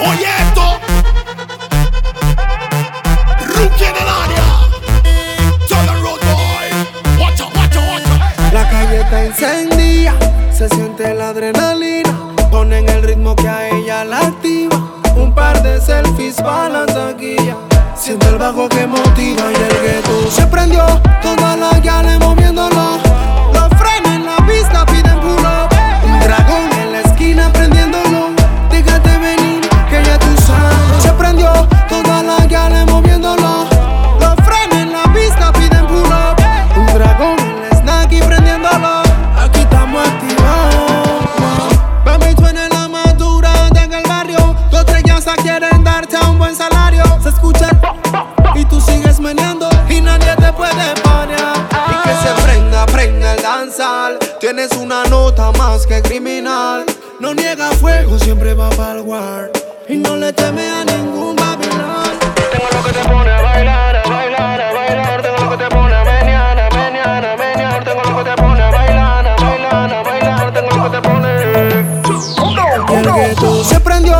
Oye 0.00 0.28
esto. 0.38 0.78
Rookie 3.54 3.84
en 3.84 3.96
el 3.96 4.08
área. 4.08 4.44
Southern 5.66 6.02
Road 6.02 6.20
Boy. 6.20 7.20
Watch 7.20 7.40
out, 7.40 7.54
watch 7.56 7.76
out, 7.76 7.84
watch 7.88 8.06
out. 8.06 8.52
La 8.52 8.68
calle 8.70 9.00
está 9.00 9.24
encendida, 9.24 10.14
se 10.52 10.68
siente 10.68 11.14
la 11.14 11.30
adrenalina. 11.30 12.16
Ponen 12.50 12.88
el 12.88 13.02
ritmo 13.02 13.34
que 13.36 13.48
a 13.48 13.68
ella 13.68 14.04
la 14.04 14.20
activa. 14.20 14.76
Un 15.16 15.34
par 15.34 15.62
de 15.62 15.80
selfies 15.80 16.38
la 16.38 16.86
taquilla. 16.86 17.56
Siente 17.96 18.28
el 18.28 18.38
bajo 18.38 18.68
que 18.68 18.86
motiva 18.86 19.47
Trellas 45.18 45.42
quieren 45.42 45.82
darte 45.82 46.16
a 46.16 46.30
un 46.30 46.38
buen 46.38 46.54
salario. 46.54 47.02
Se 47.20 47.30
escucha 47.30 47.68
y 48.54 48.64
tú 48.66 48.80
sigues 48.80 49.18
meneando 49.18 49.68
y 49.88 50.00
nadie 50.00 50.34
te 50.36 50.52
puede 50.52 50.94
parar. 51.02 51.56
Y 51.88 52.08
que 52.08 52.14
se 52.14 52.42
prenda, 52.44 52.86
prenda 52.86 53.34
el 53.34 53.42
danzar. 53.42 54.16
Tienes 54.38 54.70
una 54.72 55.04
nota 55.06 55.50
más 55.52 55.86
que 55.86 56.02
criminal. 56.02 56.84
No 57.18 57.34
niega 57.34 57.72
fuego, 57.72 58.16
siempre 58.18 58.54
va 58.54 58.70
para 58.70 58.92
el 58.92 59.02
guard. 59.02 59.50
Y 59.88 59.96
no 59.96 60.16
le 60.16 60.32
teme 60.32 60.70
a 60.70 60.84
ningún 60.84 61.34
babilón. 61.34 62.18
Tengo 62.52 62.68
lo 62.70 62.84
que 62.84 62.92
te 62.92 63.08
pone 63.08 63.30
a 63.30 63.42
bailar, 63.42 63.96
a 63.96 64.08
bailar, 64.08 64.60
a 64.60 64.72
bailar. 64.72 65.22
Tengo 65.22 65.36
lo 65.38 65.50
que 65.50 65.64
te 65.64 65.68
pone 65.74 65.94
a 65.96 66.04
menear, 66.04 66.60
a 66.60 66.70
menear, 66.70 67.24
a 67.26 67.36
menear. 67.36 67.84
Tengo 67.84 68.02
lo 68.04 68.18
que 68.18 68.30
te 68.30 68.36
pone 68.36 68.62
a 68.62 68.70
bailar, 68.70 69.26
a 69.26 69.36
bailar, 69.36 69.94
a 69.94 70.02
bailar. 70.04 70.52
Tengo 70.54 70.70
lo 70.76 70.84
que 70.84 70.90
te 70.90 71.08
pone. 71.08 71.28
Y 72.90 72.94
el 72.94 73.12
gueto 73.12 73.64
se 73.64 73.80
prendió, 73.80 74.18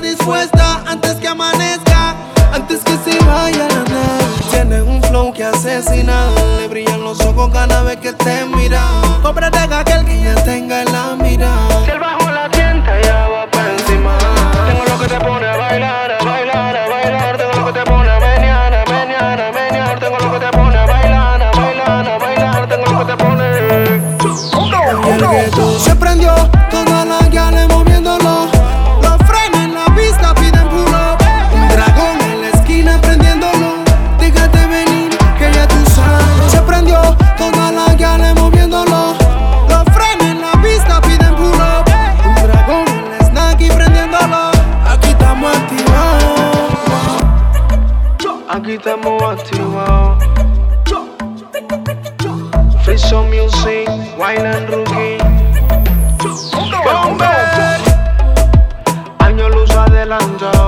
dispuesta 0.00 0.82
antes 0.86 1.14
que 1.14 1.28
amanezca, 1.28 2.14
antes 2.52 2.80
que 2.82 2.96
se 3.04 3.18
vaya 3.24 3.68
la 3.68 3.84
nave. 3.84 4.24
Tienes 4.50 4.82
un 4.82 5.02
flow 5.02 5.32
que 5.32 5.44
asesina, 5.44 6.30
le 6.58 6.68
brillan 6.68 7.02
los 7.02 7.20
ojos 7.20 7.50
cada 7.52 7.82
vez 7.82 7.98
que 7.98 8.12
te 8.12 8.44
mira. 8.46 8.82
Cómprate 9.22 9.58
aquel 9.58 10.04
que 10.04 10.22
ya 10.22 10.34
tenga 10.44 10.82
en 10.82 10.92
la 10.92 11.16
mira. 11.16 11.50
Aquí 48.60 48.72
estamos 48.72 49.22
activados. 49.22 50.22
Free 52.84 52.98
music, 53.30 53.88
wine 54.18 54.44
and 54.44 54.68
rookie. 54.68 55.16
Año 59.18 59.48
luz 59.48 59.70
adelantado. 59.70 60.59